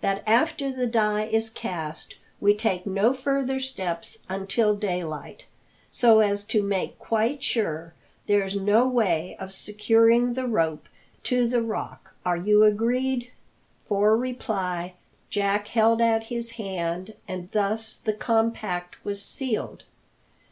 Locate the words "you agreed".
12.36-13.30